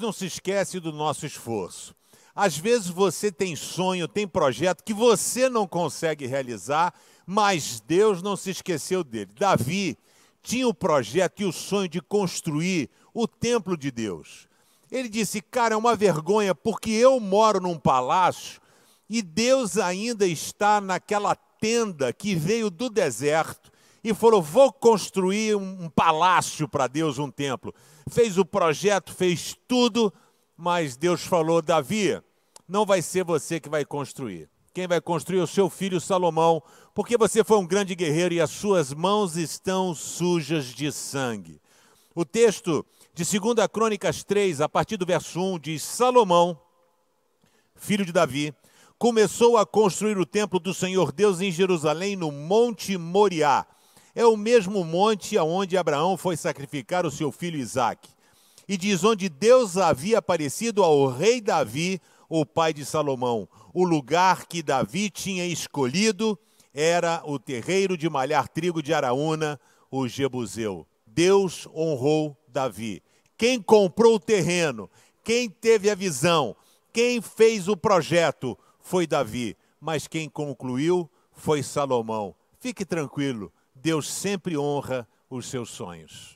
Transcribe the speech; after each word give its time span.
não 0.00 0.12
se 0.12 0.26
esquece 0.26 0.80
do 0.80 0.92
nosso 0.92 1.24
esforço. 1.24 1.94
Às 2.34 2.58
vezes 2.58 2.88
você 2.88 3.32
tem 3.32 3.56
sonho, 3.56 4.06
tem 4.06 4.28
projeto 4.28 4.84
que 4.84 4.92
você 4.92 5.48
não 5.48 5.66
consegue 5.66 6.26
realizar, 6.26 6.92
mas 7.24 7.80
Deus 7.80 8.20
não 8.22 8.36
se 8.36 8.50
esqueceu 8.50 9.02
dele. 9.02 9.30
Davi 9.38 9.96
tinha 10.42 10.68
o 10.68 10.74
projeto 10.74 11.40
e 11.40 11.44
o 11.44 11.52
sonho 11.52 11.88
de 11.88 12.00
construir 12.00 12.90
o 13.14 13.26
templo 13.26 13.76
de 13.76 13.90
Deus. 13.90 14.46
Ele 14.90 15.08
disse: 15.08 15.40
Cara, 15.40 15.74
é 15.74 15.76
uma 15.76 15.96
vergonha, 15.96 16.54
porque 16.54 16.90
eu 16.90 17.18
moro 17.18 17.60
num 17.60 17.78
palácio 17.78 18.60
e 19.08 19.22
Deus 19.22 19.78
ainda 19.78 20.26
está 20.26 20.80
naquela 20.80 21.34
tenda 21.34 22.12
que 22.12 22.34
veio 22.34 22.68
do 22.70 22.90
deserto 22.90 23.72
e 24.06 24.14
falou: 24.14 24.40
Vou 24.40 24.72
construir 24.72 25.56
um 25.56 25.88
palácio 25.88 26.68
para 26.68 26.86
Deus, 26.86 27.18
um 27.18 27.28
templo. 27.28 27.74
Fez 28.08 28.38
o 28.38 28.44
projeto, 28.44 29.12
fez 29.12 29.56
tudo, 29.66 30.12
mas 30.56 30.96
Deus 30.96 31.22
falou: 31.22 31.60
Davi, 31.60 32.22
não 32.68 32.86
vai 32.86 33.02
ser 33.02 33.24
você 33.24 33.58
que 33.58 33.68
vai 33.68 33.84
construir. 33.84 34.48
Quem 34.72 34.86
vai 34.86 35.00
construir 35.00 35.40
é 35.40 35.42
o 35.42 35.46
seu 35.46 35.68
filho 35.68 36.00
Salomão, 36.00 36.62
porque 36.94 37.16
você 37.16 37.42
foi 37.42 37.58
um 37.58 37.66
grande 37.66 37.96
guerreiro 37.96 38.32
e 38.32 38.40
as 38.40 38.50
suas 38.50 38.94
mãos 38.94 39.36
estão 39.36 39.92
sujas 39.92 40.66
de 40.66 40.92
sangue. 40.92 41.60
O 42.14 42.24
texto 42.24 42.86
de 43.12 43.24
2 43.24 43.66
Crônicas 43.72 44.22
3, 44.22 44.60
a 44.60 44.68
partir 44.68 44.96
do 44.96 45.04
verso 45.04 45.40
1, 45.40 45.58
diz: 45.58 45.82
Salomão, 45.82 46.56
filho 47.74 48.06
de 48.06 48.12
Davi, 48.12 48.54
começou 49.00 49.56
a 49.56 49.66
construir 49.66 50.16
o 50.16 50.24
templo 50.24 50.60
do 50.60 50.72
Senhor 50.72 51.10
Deus 51.10 51.40
em 51.40 51.50
Jerusalém, 51.50 52.14
no 52.14 52.30
Monte 52.30 52.96
Moriá. 52.96 53.66
É 54.16 54.24
o 54.24 54.34
mesmo 54.34 54.82
monte 54.82 55.36
aonde 55.36 55.76
Abraão 55.76 56.16
foi 56.16 56.38
sacrificar 56.38 57.04
o 57.04 57.10
seu 57.10 57.30
filho 57.30 57.58
Isaque. 57.58 58.08
E 58.66 58.74
diz 58.78 59.04
onde 59.04 59.28
Deus 59.28 59.76
havia 59.76 60.20
aparecido 60.20 60.82
ao 60.82 61.06
rei 61.08 61.38
Davi, 61.38 62.00
o 62.26 62.46
pai 62.46 62.72
de 62.72 62.82
Salomão. 62.82 63.46
O 63.74 63.84
lugar 63.84 64.46
que 64.46 64.62
Davi 64.62 65.10
tinha 65.10 65.44
escolhido 65.44 66.38
era 66.72 67.22
o 67.26 67.38
terreiro 67.38 67.94
de 67.94 68.08
malhar 68.08 68.48
trigo 68.48 68.82
de 68.82 68.94
Araúna, 68.94 69.60
o 69.90 70.08
Jebuseu. 70.08 70.86
Deus 71.06 71.68
honrou 71.74 72.34
Davi. 72.48 73.02
Quem 73.36 73.60
comprou 73.60 74.14
o 74.14 74.20
terreno, 74.20 74.88
quem 75.22 75.50
teve 75.50 75.90
a 75.90 75.94
visão, 75.94 76.56
quem 76.90 77.20
fez 77.20 77.68
o 77.68 77.76
projeto 77.76 78.58
foi 78.80 79.06
Davi, 79.06 79.54
mas 79.78 80.06
quem 80.06 80.26
concluiu 80.26 81.06
foi 81.32 81.62
Salomão. 81.62 82.34
Fique 82.58 82.82
tranquilo, 82.82 83.52
Deus 83.86 84.12
sempre 84.12 84.58
honra 84.58 85.06
os 85.30 85.46
seus 85.46 85.70
sonhos. 85.70 86.35